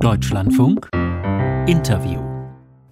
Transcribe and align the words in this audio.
Deutschlandfunk. 0.00 0.88
Interview 1.66 2.27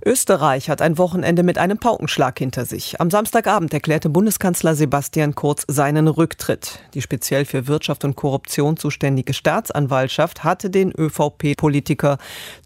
Österreich 0.07 0.71
hat 0.71 0.83
ein 0.83 0.99
Wochenende 0.99 1.43
mit 1.43 1.59
einem 1.59 1.79
Paukenschlag 1.79 2.39
hinter 2.39 2.65
sich. 2.65 3.01
Am 3.01 3.11
Samstagabend 3.11 3.75
erklärte 3.75 4.09
Bundeskanzler 4.09 4.77
Sebastian 4.77 5.35
Kurz 5.35 5.65
seinen 5.67 6.07
Rücktritt. 6.07 6.79
Die 6.95 7.03
speziell 7.03 7.45
für 7.45 7.67
Wirtschaft 7.67 8.05
und 8.05 8.15
Korruption 8.15 8.77
zuständige 8.77 9.35
Staatsanwaltschaft 9.35 10.45
hatte 10.45 10.71
den 10.71 10.93
ÖVP-Politiker 10.97 12.19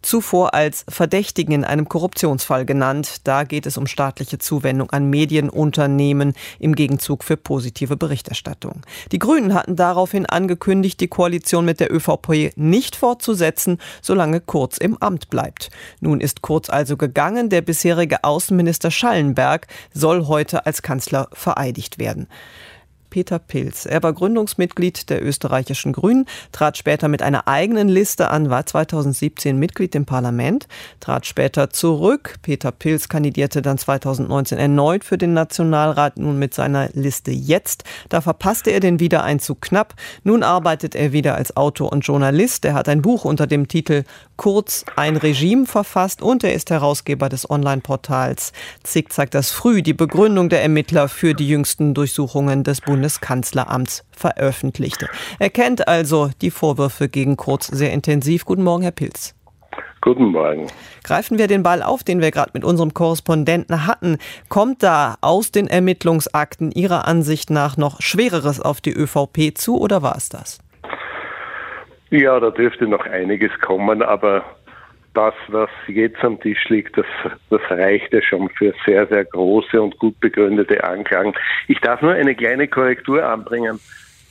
zuvor 0.03 0.53
als 0.53 0.85
Verdächtigen 0.87 1.55
in 1.55 1.65
einem 1.65 1.89
Korruptionsfall 1.89 2.67
genannt. 2.67 3.23
Da 3.27 3.45
geht 3.45 3.65
es 3.65 3.79
um 3.79 3.87
staatliche 3.87 4.37
Zuwendung 4.37 4.91
an 4.91 5.09
Medienunternehmen 5.09 6.35
im 6.59 6.75
Gegenzug 6.75 7.25
für 7.25 7.39
positive 7.39 7.97
Berichterstattung. 7.97 8.83
Die 9.13 9.19
Grünen 9.19 9.55
hatten 9.55 9.77
daraufhin 9.77 10.27
angekündigt, 10.27 11.01
die 11.01 11.09
Koalition 11.09 11.65
mit 11.65 11.81
der 11.81 11.91
ÖVP 11.91 12.53
nicht 12.57 12.97
fortzusetzen, 12.97 13.79
solange 14.03 14.43
Kurz 14.43 14.77
im 14.77 14.99
Amt 14.99 15.31
bleibt. 15.31 15.71
Nun 16.01 16.21
ist 16.21 16.43
Kurz 16.43 16.69
also 16.69 16.99
gegangen 16.99 17.30
gegangen. 17.31 17.49
Der 17.49 17.63
bisherige 17.63 18.25
Außenminister 18.25 18.91
Schallenberg 18.91 19.67
soll 19.93 20.27
heute 20.27 20.67
als 20.67 20.83
Kanzler 20.83 21.29
vereidigt 21.33 21.99
werden. 21.99 22.29
Peter 23.11 23.39
Pilz. 23.39 23.85
Er 23.85 24.03
war 24.03 24.13
Gründungsmitglied 24.13 25.11
der 25.11 25.23
österreichischen 25.23 25.93
Grünen, 25.93 26.27
trat 26.53 26.79
später 26.79 27.09
mit 27.09 27.23
einer 27.23 27.49
eigenen 27.49 27.89
Liste 27.89 28.31
an, 28.31 28.49
war 28.49 28.65
2017 28.65 29.59
Mitglied 29.59 29.95
im 29.95 30.07
Parlament, 30.07 30.69
trat 31.01 31.27
später 31.27 31.71
zurück. 31.71 32.37
Peter 32.43 32.71
Pilz 32.71 33.09
kandidierte 33.09 33.63
dann 33.63 33.77
2019 33.77 34.59
erneut 34.59 35.05
für 35.05 35.19
den 35.19 35.35
Nationalrat, 35.35 36.17
nun 36.17 36.39
mit 36.39 36.55
seiner 36.55 36.89
Liste 36.93 37.33
jetzt. 37.33 37.85
Da 38.09 38.21
verpasste 38.21 38.71
er 38.71 38.81
den 38.81 39.01
Wiedereinzug 39.01 39.61
knapp. 39.61 39.95
Nun 40.23 40.43
arbeitet 40.43 40.95
er 40.95 41.13
wieder 41.13 41.35
als 41.35 41.57
Autor 41.57 41.93
und 41.93 42.07
Journalist. 42.07 42.65
Er 42.65 42.75
hat 42.75 42.89
ein 42.89 43.03
Buch 43.03 43.25
unter 43.25 43.47
dem 43.47 43.69
Titel 43.69 44.05
Kurz 44.37 44.85
ein 44.97 45.17
Regime 45.17 45.67
verfasst 45.67 46.23
und 46.23 46.45
er 46.45 46.55
ist 46.55 46.71
Herausgeber 46.71 47.29
des 47.29 47.51
Online-Portals 47.51 48.53
Zickzack 48.85 49.31
das 49.31 49.51
Früh, 49.51 49.83
die 49.83 49.93
Begründung 49.93 50.49
der 50.49 50.63
Ermittler 50.63 51.09
für 51.09 51.35
die 51.35 51.49
jüngsten 51.49 51.93
Durchsuchungen 51.93 52.65
des 52.65 52.81
Bundes 52.81 53.00
Bundeskanzleramts 53.01 54.05
veröffentlichte. 54.11 55.09
Er 55.39 55.49
kennt 55.49 55.89
also 55.89 56.29
die 56.43 56.51
Vorwürfe 56.51 57.09
gegen 57.09 57.39
Kurz 57.39 57.67
sehr 57.67 57.93
intensiv. 57.93 58.45
Guten 58.45 58.63
Morgen, 58.63 58.83
Herr 58.83 58.91
Pilz. 58.91 59.35
Guten 60.03 60.27
Morgen. 60.27 60.67
Greifen 61.03 61.39
wir 61.39 61.47
den 61.47 61.63
Ball 61.63 61.83
auf, 61.83 62.05
den 62.05 62.21
wir 62.21 62.31
gerade 62.31 62.51
mit 62.53 62.63
unserem 62.63 62.93
Korrespondenten 62.93 63.87
hatten. 63.87 64.19
Kommt 64.51 64.83
da 64.83 65.17
aus 65.23 65.51
den 65.51 65.67
Ermittlungsakten 65.67 66.73
Ihrer 66.73 67.09
Ansicht 67.09 67.49
nach 67.49 67.79
noch 67.79 68.03
Schwereres 68.03 68.61
auf 68.61 68.83
die 68.83 68.93
ÖVP 68.93 69.57
zu 69.57 69.81
oder 69.81 70.03
war 70.03 70.17
es 70.17 70.29
das? 70.29 70.59
Ja, 72.11 72.39
da 72.39 72.51
dürfte 72.51 72.87
noch 72.87 73.07
einiges 73.07 73.53
kommen, 73.61 74.03
aber 74.03 74.45
das, 75.15 75.35
was 75.49 75.71
jetzt 75.89 76.23
am 76.23 76.41
Tisch 76.41 76.69
liegt, 76.69 76.97
das, 76.97 77.07
das 77.51 77.61
reicht 77.71 78.13
ja 78.13 78.23
schon 78.23 78.49
für 78.51 78.73
sehr, 78.87 79.07
sehr 79.09 79.25
große 79.25 79.81
und 79.81 79.99
gut 79.99 80.19
begründete 80.21 80.83
Anklagen. 80.85 81.35
Ich 81.69 81.81
darf 81.81 82.01
nur 82.01 82.13
eine 82.13 82.35
kleine 82.35 82.69
Korrektur 82.69 83.25
anbringen. 83.25 83.81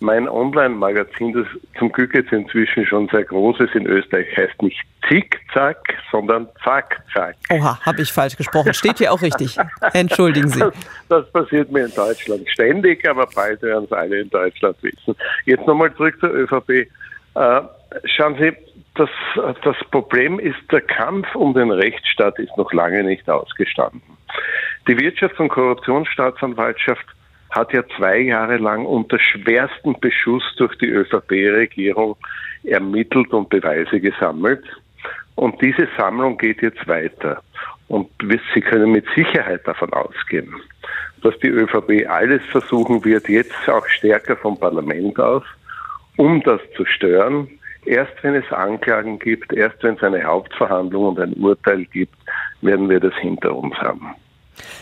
Mein 0.02 0.30
Online-Magazin, 0.30 1.34
das 1.34 1.46
zum 1.78 1.92
Glück 1.92 2.16
jetzt 2.16 2.32
inzwischen 2.32 2.86
schon 2.86 3.10
sehr 3.10 3.26
groß 3.26 3.60
ist 3.60 3.76
in 3.76 3.86
Österreich, 3.86 4.28
heißt 4.38 4.62
nicht 4.62 4.80
Zickzack, 5.10 5.94
sondern 6.10 6.48
Zack-Zack. 6.64 7.36
Oha, 7.50 7.78
habe 7.86 8.02
ich 8.02 8.14
falsch 8.14 8.38
gesprochen. 8.38 8.74
Steht 8.74 9.00
hier 9.00 9.12
auch 9.12 9.22
richtig. 9.22 9.58
Entschuldigen 9.94 10.48
Sie. 10.48 10.60
Das, 10.60 10.74
das, 11.10 11.32
passiert 11.32 11.70
mir 11.70 11.86
in 11.86 11.94
Deutschland 11.94 12.50
ständig, 12.50 13.06
aber 13.10 13.28
bald 13.36 13.62
werden 13.62 13.84
es 13.84 13.92
alle 13.92 14.22
in 14.22 14.30
Deutschland 14.30 14.78
wissen. 14.82 15.16
Jetzt 15.44 15.68
nochmal 15.68 15.94
zurück 15.96 16.18
zur 16.22 16.34
ÖVP. 16.34 16.70
Äh, 16.70 17.62
schauen 18.06 18.38
Sie, 18.40 18.54
das, 19.00 19.56
das 19.64 19.78
Problem 19.92 20.40
ist, 20.40 20.60
der 20.72 20.82
Kampf 20.82 21.34
um 21.36 21.54
den 21.54 21.72
Rechtsstaat 21.72 22.38
ist 22.40 22.56
noch 22.58 22.74
lange 22.74 23.04
nicht 23.04 23.30
ausgestanden. 23.30 24.02
Die 24.88 24.98
Wirtschafts- 24.98 25.40
und 25.40 25.50
Korruptionsstaatsanwaltschaft 25.50 27.06
hat 27.50 27.74
ja 27.74 27.84
zwei 27.98 28.20
Jahre 28.20 28.58
lang 28.58 28.86
unter 28.86 29.18
schwerstem 29.20 29.96
Beschuss 30.00 30.44
durch 30.58 30.78
die 30.78 30.90
ÖVP-Regierung 30.90 32.16
ermittelt 32.64 33.32
und 33.34 33.50
Beweise 33.50 34.00
gesammelt. 34.00 34.64
Und 35.36 35.62
diese 35.62 35.88
Sammlung 35.98 36.38
geht 36.38 36.62
jetzt 36.62 36.88
weiter. 36.88 37.42
Und 37.88 38.10
Sie 38.54 38.62
können 38.62 38.92
mit 38.92 39.06
Sicherheit 39.16 39.68
davon 39.68 39.92
ausgehen, 39.94 40.54
dass 41.24 41.38
die 41.40 41.48
ÖVP 41.48 42.08
alles 42.08 42.44
versuchen 42.52 43.04
wird, 43.04 43.28
jetzt 43.30 43.68
auch 43.68 43.88
stärker 43.88 44.36
vom 44.36 44.60
Parlament 44.60 45.20
aus, 45.20 45.44
um 46.18 46.44
das 46.44 46.62
zu 46.76 46.86
stören, 46.86 47.59
Erst 47.90 48.14
wenn 48.22 48.36
es 48.36 48.46
Anklagen 48.52 49.18
gibt, 49.18 49.52
erst 49.52 49.82
wenn 49.82 49.96
es 49.96 50.04
eine 50.04 50.24
Hauptverhandlung 50.24 51.08
und 51.08 51.20
ein 51.20 51.34
Urteil 51.34 51.86
gibt, 51.86 52.14
werden 52.62 52.88
wir 52.88 53.00
das 53.00 53.16
hinter 53.16 53.56
uns 53.56 53.76
haben. 53.78 54.14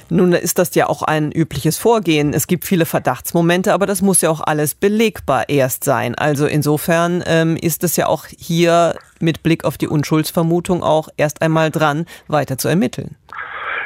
Nun 0.09 0.33
ist 0.33 0.59
das 0.59 0.75
ja 0.75 0.87
auch 0.87 1.03
ein 1.03 1.31
übliches 1.31 1.77
Vorgehen. 1.77 2.33
Es 2.33 2.47
gibt 2.47 2.65
viele 2.65 2.85
Verdachtsmomente, 2.85 3.73
aber 3.73 3.85
das 3.85 4.01
muss 4.01 4.21
ja 4.21 4.29
auch 4.29 4.41
alles 4.41 4.75
belegbar 4.75 5.47
erst 5.47 5.85
sein. 5.85 6.15
Also 6.15 6.47
insofern 6.47 7.23
ähm, 7.25 7.55
ist 7.55 7.85
es 7.85 7.95
ja 7.95 8.07
auch 8.07 8.25
hier 8.25 8.95
mit 9.21 9.41
Blick 9.41 9.63
auf 9.63 9.77
die 9.77 9.87
Unschuldsvermutung 9.87 10.83
auch 10.83 11.07
erst 11.15 11.41
einmal 11.41 11.71
dran, 11.71 12.07
weiter 12.27 12.57
zu 12.57 12.67
ermitteln. 12.67 13.15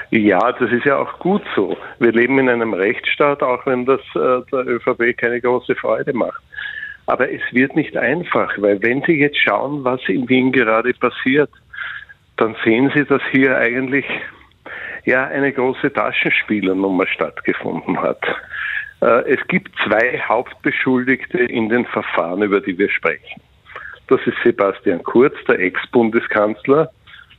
Ja, 0.10 0.52
das 0.54 0.72
ist 0.72 0.86
ja 0.86 0.98
auch 0.98 1.20
gut 1.20 1.44
so. 1.56 1.78
Wir 2.00 2.12
leben 2.12 2.40
in 2.40 2.50
einem 2.50 2.74
Rechtsstaat, 2.74 3.44
auch 3.44 3.64
wenn 3.68 3.86
das 3.86 4.02
äh, 4.16 4.42
der 4.52 4.66
ÖVP 4.66 5.16
keine 5.16 5.40
große 5.40 5.76
Freude 5.76 6.12
macht. 6.14 6.42
Aber 7.12 7.30
es 7.30 7.42
wird 7.52 7.76
nicht 7.76 7.98
einfach, 7.98 8.54
weil 8.56 8.82
wenn 8.82 9.02
Sie 9.02 9.20
jetzt 9.20 9.38
schauen, 9.38 9.84
was 9.84 10.00
in 10.08 10.30
Wien 10.30 10.54
gerade 10.54 10.94
passiert, 10.94 11.50
dann 12.38 12.56
sehen 12.64 12.90
Sie, 12.96 13.04
dass 13.04 13.22
hier 13.32 13.58
eigentlich 13.58 14.06
ja 15.04 15.28
eine 15.28 15.52
große 15.52 15.92
Taschenspielernummer 15.92 17.06
stattgefunden 17.08 18.02
hat. 18.02 18.24
Äh, 19.02 19.30
es 19.30 19.46
gibt 19.50 19.76
zwei 19.86 20.22
Hauptbeschuldigte 20.26 21.40
in 21.40 21.68
den 21.68 21.86
Verfahren, 21.86 22.44
über 22.44 22.62
die 22.62 22.78
wir 22.78 22.90
sprechen. 22.90 23.42
Das 24.08 24.22
ist 24.26 24.38
Sebastian 24.46 25.04
Kurz, 25.04 25.36
der 25.50 25.60
Ex-Bundeskanzler, 25.60 26.92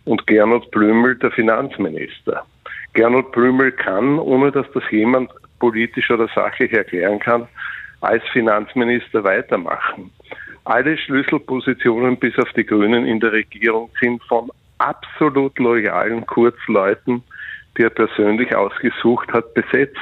und 0.04 0.26
Gernot 0.26 0.70
Blümel, 0.70 1.16
der 1.16 1.30
Finanzminister. 1.30 2.44
Gernot 2.92 3.32
Blümel 3.32 3.72
kann, 3.72 4.18
ohne 4.18 4.52
dass 4.52 4.70
das 4.74 4.82
jemand 4.90 5.30
politisch 5.60 6.10
oder 6.10 6.28
sachlich 6.34 6.74
erklären 6.74 7.20
kann, 7.20 7.48
als 8.02 8.22
Finanzminister 8.32 9.24
weitermachen. 9.24 10.10
Alle 10.64 10.96
Schlüsselpositionen 10.96 12.18
bis 12.18 12.38
auf 12.38 12.52
die 12.52 12.64
Grünen 12.64 13.06
in 13.06 13.20
der 13.20 13.32
Regierung 13.32 13.90
sind 14.00 14.22
von 14.24 14.50
absolut 14.78 15.58
loyalen 15.58 16.26
Kurzleuten, 16.26 17.22
die 17.76 17.82
er 17.82 17.90
persönlich 17.90 18.54
ausgesucht 18.54 19.32
hat, 19.32 19.54
besetzt. 19.54 19.96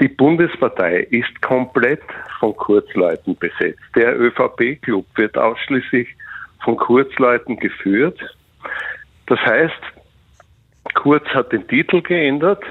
Die 0.00 0.08
Bundespartei 0.08 1.00
ist 1.10 1.42
komplett 1.42 2.02
von 2.38 2.56
Kurzleuten 2.56 3.36
besetzt. 3.36 3.82
Der 3.94 4.18
ÖVP-Club 4.18 5.04
wird 5.16 5.36
ausschließlich 5.36 6.08
von 6.64 6.76
Kurzleuten 6.76 7.56
geführt. 7.56 8.18
Das 9.26 9.40
heißt, 9.40 9.82
Kurz 10.94 11.24
hat 11.28 11.52
den 11.52 11.66
Titel 11.68 12.02
geändert, 12.02 12.62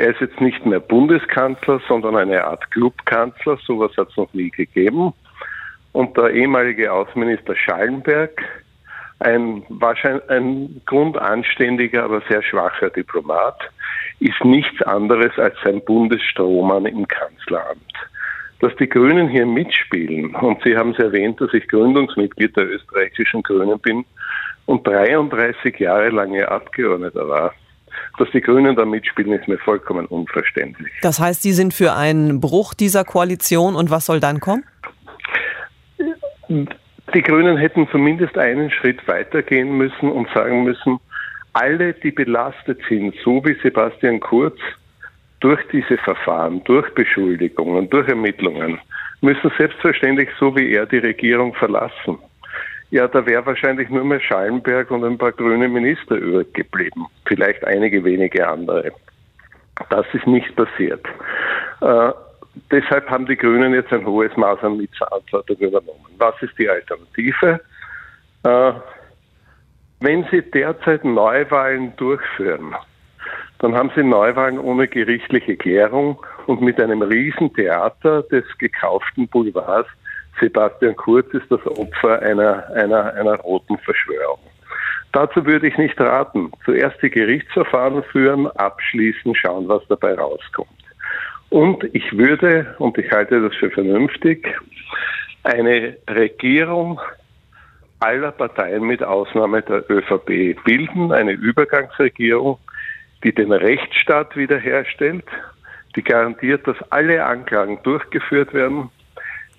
er 0.00 0.12
ist 0.12 0.20
jetzt 0.20 0.40
nicht 0.40 0.64
mehr 0.64 0.80
Bundeskanzler, 0.80 1.80
sondern 1.86 2.16
eine 2.16 2.42
Art 2.44 2.70
Clubkanzler. 2.70 3.58
Sowas 3.66 3.92
hat 3.98 4.08
es 4.08 4.16
noch 4.16 4.32
nie 4.32 4.50
gegeben. 4.50 5.12
Und 5.92 6.16
der 6.16 6.30
ehemalige 6.30 6.90
Außenminister 6.90 7.54
Schallenberg, 7.54 8.40
ein 9.18 9.62
wahrscheinlich 9.68 10.30
ein 10.30 10.80
grundanständiger, 10.86 12.04
aber 12.04 12.22
sehr 12.30 12.42
schwacher 12.42 12.88
Diplomat, 12.88 13.60
ist 14.20 14.42
nichts 14.42 14.80
anderes 14.82 15.38
als 15.38 15.54
sein 15.62 15.84
Bundesstrohmann 15.84 16.86
im 16.86 17.06
Kanzleramt. 17.06 17.92
Dass 18.60 18.74
die 18.76 18.88
Grünen 18.88 19.28
hier 19.28 19.44
mitspielen, 19.44 20.34
und 20.34 20.62
Sie 20.62 20.76
haben 20.76 20.92
es 20.92 20.98
erwähnt, 20.98 21.42
dass 21.42 21.52
ich 21.52 21.68
Gründungsmitglied 21.68 22.56
der 22.56 22.70
österreichischen 22.70 23.42
Grünen 23.42 23.78
bin 23.78 24.06
und 24.64 24.86
33 24.86 25.78
Jahre 25.78 26.08
lange 26.08 26.48
Abgeordneter 26.48 27.28
war, 27.28 27.52
dass 28.18 28.30
die 28.32 28.40
Grünen 28.40 28.76
da 28.76 28.84
mitspielen, 28.84 29.32
ist 29.32 29.48
mir 29.48 29.58
vollkommen 29.58 30.06
unverständlich. 30.06 30.92
Das 31.02 31.20
heißt, 31.20 31.42
Sie 31.42 31.52
sind 31.52 31.74
für 31.74 31.94
einen 31.94 32.40
Bruch 32.40 32.74
dieser 32.74 33.04
Koalition 33.04 33.76
und 33.76 33.90
was 33.90 34.06
soll 34.06 34.20
dann 34.20 34.40
kommen? 34.40 34.64
Die 36.48 37.22
Grünen 37.22 37.56
hätten 37.56 37.88
zumindest 37.90 38.36
einen 38.36 38.70
Schritt 38.70 39.06
weitergehen 39.08 39.76
müssen 39.76 40.10
und 40.10 40.28
sagen 40.34 40.64
müssen, 40.64 40.98
alle, 41.52 41.92
die 41.94 42.10
belastet 42.10 42.80
sind, 42.88 43.14
so 43.24 43.44
wie 43.44 43.56
Sebastian 43.62 44.20
Kurz, 44.20 44.58
durch 45.40 45.60
diese 45.72 45.96
Verfahren, 45.98 46.62
durch 46.64 46.92
Beschuldigungen, 46.94 47.88
durch 47.88 48.06
Ermittlungen, 48.08 48.78
müssen 49.22 49.50
selbstverständlich 49.58 50.28
so 50.38 50.54
wie 50.54 50.72
er 50.72 50.86
die 50.86 50.98
Regierung 50.98 51.54
verlassen. 51.54 52.18
Ja, 52.90 53.06
da 53.06 53.24
wäre 53.24 53.46
wahrscheinlich 53.46 53.88
nur 53.88 54.04
mehr 54.04 54.20
Schallenberg 54.20 54.90
und 54.90 55.04
ein 55.04 55.16
paar 55.16 55.32
grüne 55.32 55.68
Minister 55.68 56.16
übrig 56.16 56.52
geblieben. 56.54 57.06
Vielleicht 57.26 57.64
einige 57.64 58.04
wenige 58.04 58.46
andere. 58.48 58.92
Das 59.90 60.06
ist 60.12 60.26
nicht 60.26 60.54
passiert. 60.56 61.04
Äh, 61.80 62.12
deshalb 62.70 63.08
haben 63.08 63.26
die 63.26 63.36
Grünen 63.36 63.74
jetzt 63.74 63.92
ein 63.92 64.04
hohes 64.04 64.36
Maß 64.36 64.62
an 64.62 64.76
Mitverantwortung 64.76 65.56
übernommen. 65.56 66.04
Was 66.18 66.34
ist 66.42 66.58
die 66.58 66.68
Alternative? 66.68 67.60
Äh, 68.42 68.72
Wenn 70.00 70.26
Sie 70.30 70.42
derzeit 70.42 71.04
Neuwahlen 71.04 71.94
durchführen, 71.96 72.74
dann 73.60 73.74
haben 73.74 73.92
Sie 73.94 74.02
Neuwahlen 74.02 74.58
ohne 74.58 74.88
gerichtliche 74.88 75.56
Klärung 75.56 76.24
und 76.46 76.62
mit 76.62 76.80
einem 76.80 77.02
Riesentheater 77.02 78.22
des 78.24 78.44
gekauften 78.58 79.28
Boulevards. 79.28 79.88
Sebastian 80.40 80.96
Kurz 80.96 81.32
ist 81.34 81.50
das 81.50 81.64
Opfer 81.66 82.20
einer, 82.22 82.66
einer, 82.74 83.14
einer 83.14 83.36
roten 83.36 83.78
Verschwörung. 83.78 84.38
Dazu 85.12 85.44
würde 85.44 85.66
ich 85.66 85.76
nicht 85.76 86.00
raten. 86.00 86.52
Zuerst 86.64 87.02
die 87.02 87.10
Gerichtsverfahren 87.10 88.02
führen, 88.04 88.46
abschließen, 88.46 89.34
schauen, 89.34 89.68
was 89.68 89.82
dabei 89.88 90.14
rauskommt. 90.14 90.70
Und 91.50 91.84
ich 91.94 92.16
würde, 92.16 92.74
und 92.78 92.96
ich 92.96 93.10
halte 93.10 93.42
das 93.42 93.54
für 93.56 93.70
vernünftig, 93.70 94.46
eine 95.42 95.96
Regierung 96.08 97.00
aller 97.98 98.30
Parteien 98.30 98.84
mit 98.84 99.02
Ausnahme 99.02 99.62
der 99.62 99.88
ÖVP 99.90 100.62
bilden, 100.64 101.12
eine 101.12 101.32
Übergangsregierung, 101.32 102.58
die 103.24 103.34
den 103.34 103.52
Rechtsstaat 103.52 104.36
wiederherstellt, 104.36 105.24
die 105.96 106.02
garantiert, 106.02 106.66
dass 106.66 106.76
alle 106.90 107.24
Anklagen 107.24 107.82
durchgeführt 107.82 108.54
werden, 108.54 108.90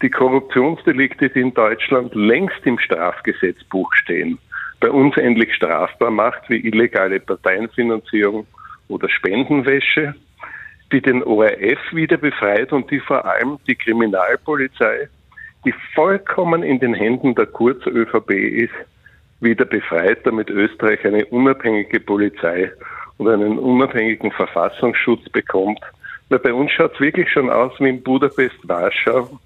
die 0.01 0.09
Korruptionsdelikte, 0.09 1.30
die 1.30 1.42
in 1.42 1.53
Deutschland 1.53 2.13
längst 2.15 2.65
im 2.65 2.80
Strafgesetzbuch 2.80 3.94
stehen, 3.94 4.39
bei 4.80 4.89
uns 4.89 5.15
endlich 5.18 5.53
strafbar 5.53 6.12
macht, 6.12 6.50
wie 6.50 6.65
illegale 6.65 7.19
Parteienfinanzierung 7.19 8.48
oder 8.88 9.07
Spendenwäsche, 9.09 10.15
die 10.92 11.01
den 11.01 11.24
ORF 11.24 11.80
wieder 11.92 12.18
befreit 12.18 12.74
und 12.74 12.89
die 12.89 13.00
vor 13.00 13.24
allem 13.25 13.59
die 13.68 13.75
Kriminalpolizei, 13.75 15.07
die 15.65 15.74
vollkommen 15.94 16.63
in 16.63 16.80
den 16.80 16.94
Händen 16.94 17.36
der 17.36 17.45
Kurz-ÖVP 17.45 18.31
ist, 18.31 18.74
wieder 19.39 19.65
befreit, 19.65 20.25
damit 20.25 20.50
Österreich 20.50 21.06
eine 21.06 21.25
unabhängige 21.25 22.00
Polizei 22.00 22.71
und 23.18 23.27
einen 23.27 23.59
unabhängigen 23.59 24.31
Verfassungsschutz 24.31 25.30
bekommt. 25.30 25.80
Weil 26.30 26.39
bei 26.39 26.54
uns 26.54 26.71
schaut 26.71 26.94
es 26.95 27.00
wirklich 27.00 27.30
schon 27.30 27.50
aus 27.50 27.71
wie 27.80 27.89
in 27.89 28.04
Budapest, 28.04 28.57
Warschau 28.63 29.39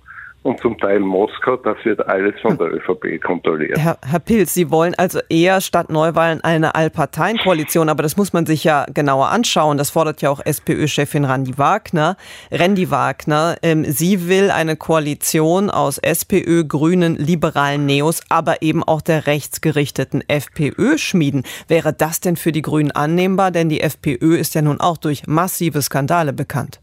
und 0.45 0.59
zum 0.59 0.77
Teil 0.77 0.99
Moskau. 0.99 1.57
Das 1.57 1.77
wird 1.83 2.07
alles 2.07 2.39
von 2.39 2.55
der 2.57 2.71
ÖVP 2.71 3.19
kontrolliert. 3.21 3.79
Herr, 3.79 3.97
Herr 4.05 4.19
Pilz, 4.19 4.53
Sie 4.53 4.69
wollen 4.69 4.93
also 4.93 5.19
eher 5.27 5.59
statt 5.59 5.89
Neuwahlen 5.89 6.41
eine 6.41 6.75
Allparteienkoalition, 6.75 7.89
aber 7.89 8.03
das 8.03 8.15
muss 8.15 8.31
man 8.31 8.45
sich 8.45 8.63
ja 8.63 8.85
genauer 8.93 9.29
anschauen. 9.29 9.79
Das 9.79 9.89
fordert 9.89 10.21
ja 10.21 10.29
auch 10.29 10.39
SPÖ-Chefin 10.45 11.25
Randy 11.25 11.57
Wagner. 11.57 12.15
Randy 12.51 12.91
Wagner, 12.91 13.55
ähm, 13.63 13.85
sie 13.85 14.29
will 14.29 14.51
eine 14.51 14.75
Koalition 14.75 15.71
aus 15.71 15.97
SPÖ, 15.97 16.63
Grünen, 16.63 17.15
liberalen 17.15 17.87
Neos, 17.87 18.21
aber 18.29 18.61
eben 18.61 18.83
auch 18.83 19.01
der 19.01 19.25
rechtsgerichteten 19.25 20.23
FPÖ 20.27 20.99
schmieden. 20.99 21.43
Wäre 21.67 21.91
das 21.91 22.19
denn 22.19 22.35
für 22.35 22.51
die 22.51 22.61
Grünen 22.61 22.91
annehmbar? 22.91 23.49
Denn 23.49 23.67
die 23.67 23.81
FPÖ 23.81 24.37
ist 24.37 24.53
ja 24.53 24.61
nun 24.61 24.79
auch 24.79 24.97
durch 24.97 25.25
massive 25.25 25.81
Skandale 25.81 26.33
bekannt. 26.33 26.81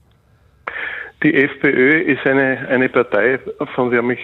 Die 1.22 1.34
FPÖ 1.34 2.00
ist 2.00 2.26
eine, 2.26 2.66
eine 2.68 2.88
Partei, 2.88 3.38
von 3.74 3.90
der 3.90 4.02
mich 4.02 4.20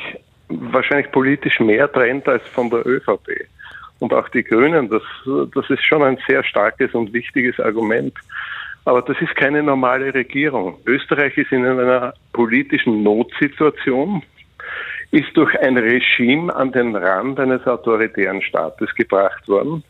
wahrscheinlich 0.48 1.10
politisch 1.12 1.60
mehr 1.60 1.90
trennt 1.90 2.26
als 2.28 2.46
von 2.48 2.70
der 2.70 2.86
ÖVP. 2.86 3.46
Und 4.00 4.12
auch 4.12 4.28
die 4.28 4.42
Grünen, 4.42 4.88
das, 4.88 5.02
das 5.54 5.70
ist 5.70 5.84
schon 5.84 6.02
ein 6.02 6.18
sehr 6.26 6.42
starkes 6.44 6.94
und 6.94 7.12
wichtiges 7.12 7.58
Argument. 7.60 8.14
Aber 8.84 9.02
das 9.02 9.20
ist 9.20 9.34
keine 9.36 9.62
normale 9.62 10.14
Regierung. 10.14 10.78
Österreich 10.86 11.36
ist 11.36 11.52
in 11.52 11.66
einer 11.66 12.14
politischen 12.32 13.02
Notsituation, 13.02 14.22
ist 15.10 15.36
durch 15.36 15.58
ein 15.60 15.76
Regime 15.76 16.54
an 16.54 16.72
den 16.72 16.96
Rand 16.96 17.38
eines 17.40 17.66
autoritären 17.66 18.42
Staates 18.42 18.94
gebracht 18.94 19.46
worden. 19.48 19.84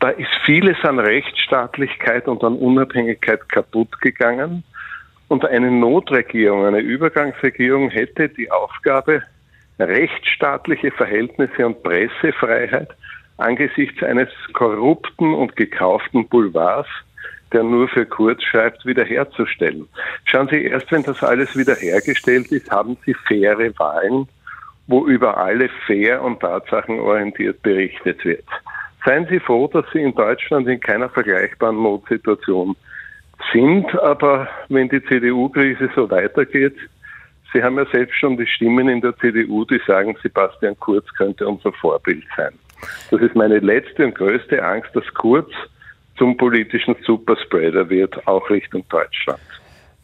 Da 0.00 0.10
ist 0.10 0.30
vieles 0.44 0.78
an 0.82 0.98
Rechtsstaatlichkeit 0.98 2.28
und 2.28 2.42
an 2.44 2.56
Unabhängigkeit 2.56 3.48
kaputt 3.48 4.00
gegangen. 4.00 4.64
Und 5.30 5.44
eine 5.44 5.70
Notregierung, 5.70 6.66
eine 6.66 6.80
Übergangsregierung 6.80 7.88
hätte 7.88 8.28
die 8.30 8.50
Aufgabe, 8.50 9.22
rechtsstaatliche 9.78 10.90
Verhältnisse 10.90 11.64
und 11.64 11.84
Pressefreiheit 11.84 12.88
angesichts 13.36 14.02
eines 14.02 14.28
korrupten 14.54 15.32
und 15.32 15.54
gekauften 15.54 16.26
Boulevards, 16.26 16.88
der 17.52 17.62
nur 17.62 17.86
für 17.86 18.06
Kurz 18.06 18.42
schreibt, 18.42 18.84
wiederherzustellen. 18.84 19.88
Schauen 20.24 20.48
Sie, 20.48 20.64
erst 20.64 20.90
wenn 20.90 21.04
das 21.04 21.22
alles 21.22 21.56
wiederhergestellt 21.56 22.48
ist, 22.50 22.68
haben 22.72 22.96
Sie 23.06 23.14
faire 23.14 23.70
Wahlen, 23.78 24.26
wo 24.88 25.06
über 25.06 25.36
alle 25.36 25.68
fair 25.86 26.22
und 26.22 26.40
tatsachenorientiert 26.40 27.62
berichtet 27.62 28.24
wird. 28.24 28.46
Seien 29.04 29.28
Sie 29.30 29.38
froh, 29.38 29.68
dass 29.68 29.86
Sie 29.92 30.02
in 30.02 30.12
Deutschland 30.12 30.66
in 30.66 30.80
keiner 30.80 31.08
vergleichbaren 31.08 31.80
Notsituation 31.80 32.74
sind. 33.52 33.94
Aber 34.00 34.48
wenn 34.68 34.88
die 34.88 35.02
CDU-Krise 35.04 35.90
so 35.94 36.10
weitergeht, 36.10 36.76
Sie 37.52 37.62
haben 37.62 37.78
ja 37.78 37.86
selbst 37.86 38.16
schon 38.16 38.36
die 38.36 38.46
Stimmen 38.46 38.88
in 38.88 39.00
der 39.00 39.16
CDU, 39.16 39.64
die 39.64 39.80
sagen, 39.84 40.16
Sebastian 40.22 40.78
Kurz 40.78 41.06
könnte 41.14 41.48
unser 41.48 41.72
Vorbild 41.72 42.24
sein. 42.36 42.52
Das 43.10 43.20
ist 43.20 43.34
meine 43.34 43.58
letzte 43.58 44.04
und 44.04 44.14
größte 44.14 44.62
Angst, 44.62 44.90
dass 44.94 45.04
Kurz 45.14 45.50
zum 46.16 46.36
politischen 46.36 46.94
Superspreader 47.04 47.88
wird, 47.90 48.26
auch 48.26 48.48
Richtung 48.50 48.84
Deutschland. 48.88 49.40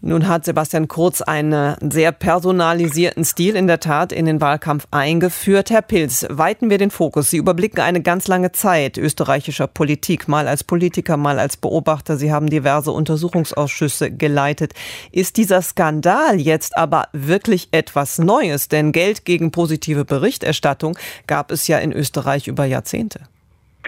Nun 0.03 0.29
hat 0.29 0.45
Sebastian 0.45 0.89
Kurz 0.89 1.23
einen 1.23 1.75
sehr 1.81 2.13
personalisierten 2.13 3.25
Stil 3.25 3.57
in 3.57 3.67
der 3.67 3.81
Tat 3.81 4.13
in 4.13 4.27
den 4.27 4.43
Wahlkampf 4.43 4.87
eingeführt. 4.91 5.71
Herr 5.71 5.81
Pilz, 5.81 6.27
weiten 6.29 6.69
wir 6.69 6.77
den 6.77 6.91
Fokus. 6.91 7.31
Sie 7.31 7.39
überblicken 7.39 7.81
eine 7.81 8.03
ganz 8.03 8.29
lange 8.29 8.53
Zeit 8.53 8.99
österreichischer 8.99 9.67
Politik, 9.67 10.29
mal 10.29 10.49
als 10.49 10.65
Politiker, 10.65 11.17
mal 11.17 11.39
als 11.39 11.57
Beobachter. 11.57 12.17
Sie 12.17 12.31
haben 12.31 12.51
diverse 12.51 12.93
Untersuchungsausschüsse 12.93 14.11
geleitet. 14.11 14.75
Ist 15.13 15.39
dieser 15.39 15.63
Skandal 15.63 16.39
jetzt 16.39 16.77
aber 16.77 17.09
wirklich 17.13 17.69
etwas 17.73 18.19
Neues? 18.19 18.69
Denn 18.69 18.93
Geld 18.93 19.25
gegen 19.25 19.51
positive 19.51 20.05
Berichterstattung 20.05 20.99
gab 21.27 21.51
es 21.51 21.69
ja 21.69 21.79
in 21.79 21.93
Österreich 21.93 22.49
über 22.49 22.67
Jahrzehnte. 22.67 23.21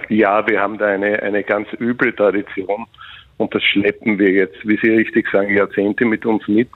Ja, 0.08 0.46
wir 0.46 0.60
haben 0.60 0.78
da 0.78 0.86
eine, 0.86 1.22
eine 1.22 1.44
ganz 1.44 1.68
üble 1.78 2.14
Tradition 2.16 2.86
und 3.38 3.54
das 3.54 3.62
schleppen 3.62 4.18
wir 4.18 4.30
jetzt, 4.30 4.56
wie 4.68 4.78
Sie 4.82 4.90
richtig 4.90 5.28
sagen, 5.30 5.56
Jahrzehnte 5.56 6.04
mit 6.04 6.26
uns 6.26 6.46
mit. 6.46 6.68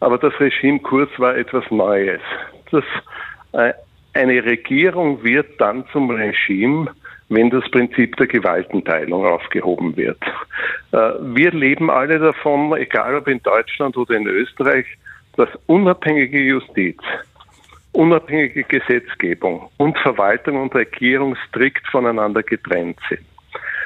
Aber 0.00 0.18
das 0.18 0.32
Regime 0.40 0.78
Kurz 0.80 1.10
war 1.18 1.36
etwas 1.36 1.64
Neues. 1.70 2.20
Das, 2.70 2.84
äh, 3.52 3.72
eine 4.14 4.44
Regierung 4.44 5.22
wird 5.22 5.60
dann 5.60 5.84
zum 5.92 6.10
Regime, 6.10 6.88
wenn 7.28 7.50
das 7.50 7.68
Prinzip 7.70 8.16
der 8.16 8.26
Gewaltenteilung 8.26 9.26
aufgehoben 9.26 9.96
wird. 9.96 10.22
Äh, 10.92 11.12
wir 11.20 11.50
leben 11.50 11.90
alle 11.90 12.18
davon, 12.18 12.74
egal 12.76 13.16
ob 13.16 13.28
in 13.28 13.42
Deutschland 13.42 13.96
oder 13.96 14.14
in 14.14 14.26
Österreich, 14.26 14.86
dass 15.36 15.48
unabhängige 15.66 16.40
Justiz, 16.40 16.98
unabhängige 17.92 18.62
Gesetzgebung 18.64 19.70
und 19.76 19.98
Verwaltung 19.98 20.62
und 20.62 20.74
Regierung 20.74 21.36
strikt 21.48 21.86
voneinander 21.88 22.42
getrennt 22.42 22.98
sind. 23.08 23.24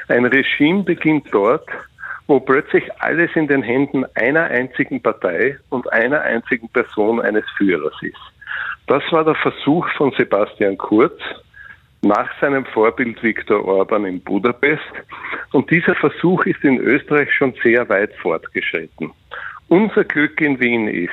Ein 0.07 0.25
Regime 0.25 0.83
beginnt 0.83 1.27
dort, 1.31 1.67
wo 2.27 2.39
plötzlich 2.39 2.83
alles 2.99 3.29
in 3.35 3.47
den 3.47 3.63
Händen 3.63 4.05
einer 4.15 4.45
einzigen 4.45 5.01
Partei 5.01 5.57
und 5.69 5.91
einer 5.91 6.21
einzigen 6.21 6.69
Person 6.69 7.19
eines 7.19 7.45
Führers 7.57 7.95
ist. 8.01 8.19
Das 8.87 9.03
war 9.11 9.23
der 9.23 9.35
Versuch 9.35 9.87
von 9.97 10.11
Sebastian 10.17 10.77
Kurz 10.77 11.19
nach 12.01 12.29
seinem 12.39 12.65
Vorbild 12.65 13.21
Viktor 13.21 13.63
Orban 13.65 14.05
in 14.05 14.21
Budapest. 14.21 14.81
Und 15.51 15.69
dieser 15.69 15.95
Versuch 15.95 16.45
ist 16.45 16.63
in 16.63 16.79
Österreich 16.79 17.31
schon 17.33 17.53
sehr 17.63 17.87
weit 17.89 18.13
fortgeschritten. 18.15 19.11
Unser 19.67 20.03
Glück 20.03 20.41
in 20.41 20.59
Wien 20.59 20.87
ist, 20.87 21.11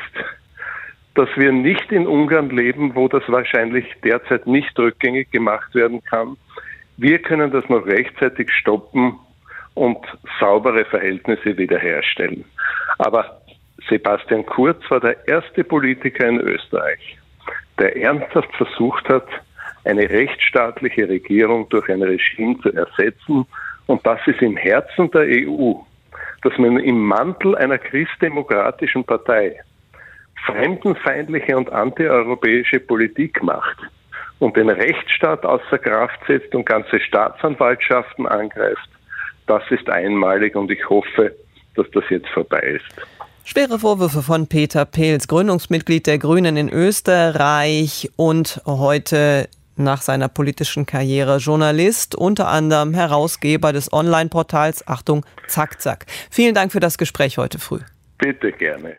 dass 1.15 1.29
wir 1.37 1.53
nicht 1.53 1.93
in 1.93 2.07
Ungarn 2.07 2.51
leben, 2.51 2.95
wo 2.95 3.09
das 3.09 3.23
wahrscheinlich 3.29 3.87
derzeit 4.03 4.47
nicht 4.47 4.79
rückgängig 4.79 5.31
gemacht 5.31 5.75
werden 5.75 6.03
kann. 6.05 6.37
Wir 6.97 7.19
können 7.21 7.51
das 7.51 7.69
noch 7.69 7.87
rechtzeitig 7.87 8.51
stoppen 8.53 9.19
und 9.79 9.99
saubere 10.41 10.85
Verhältnisse 10.85 11.57
wiederherstellen. 11.57 12.45
Aber 12.99 13.41
Sebastian 13.89 14.45
Kurz 14.45 14.83
war 14.91 15.01
der 15.01 15.17
erste 15.29 15.63
Politiker 15.63 16.27
in 16.27 16.41
Österreich, 16.41 17.17
der 17.79 17.97
ernsthaft 17.97 18.53
versucht 18.57 19.09
hat, 19.09 19.27
eine 19.85 20.11
rechtsstaatliche 20.11 21.09
Regierung 21.09 21.69
durch 21.69 21.89
ein 21.89 22.03
Regime 22.03 22.59
zu 22.61 22.73
ersetzen. 22.73 23.47
Und 23.87 24.05
das 24.05 24.19
ist 24.27 24.43
im 24.43 24.57
Herzen 24.57 25.11
der 25.13 25.23
EU, 25.23 25.75
dass 26.43 26.59
man 26.59 26.79
im 26.81 27.01
Mantel 27.07 27.57
einer 27.57 27.79
christdemokratischen 27.79 29.05
Partei 29.05 29.61
fremdenfeindliche 30.45 31.57
und 31.57 31.71
antieuropäische 31.73 32.81
Politik 32.81 33.43
macht 33.43 33.79
und 34.41 34.57
den 34.57 34.71
Rechtsstaat 34.71 35.45
außer 35.45 35.79
Kraft 35.79 36.19
setzt 36.27 36.55
und 36.55 36.67
ganze 36.67 37.01
Staatsanwaltschaften 37.01 38.27
angreift 38.27 38.89
das 39.49 39.63
ist 39.71 39.89
einmalig 39.89 40.55
und 40.55 40.71
ich 40.71 40.89
hoffe, 40.89 41.35
dass 41.75 41.87
das 41.93 42.05
jetzt 42.11 42.29
vorbei 42.29 42.61
ist. 42.61 42.85
Schwere 43.45 43.79
Vorwürfe 43.79 44.23
von 44.23 44.47
Peter 44.47 44.85
Pels, 44.85 45.27
Gründungsmitglied 45.27 46.07
der 46.07 46.19
Grünen 46.19 46.57
in 46.57 46.69
Österreich 46.69 48.11
und 48.17 48.61
heute 48.67 49.49
nach 49.77 50.03
seiner 50.03 50.29
politischen 50.29 50.85
Karriere 50.85 51.39
Journalist, 51.39 52.15
unter 52.15 52.49
anderem 52.49 52.93
Herausgeber 52.93 53.73
des 53.73 53.93
Online-Portals 53.93 54.87
Achtung 54.87 55.25
Zack 55.47 55.81
Zack. 55.81 56.07
Vielen 56.31 56.55
Dank 56.55 56.73
für 56.73 56.81
das 56.81 56.99
Gespräch 56.99 57.39
heute 57.39 57.59
früh. 57.59 57.81
Bitte 58.19 58.53
gerne. 58.53 58.99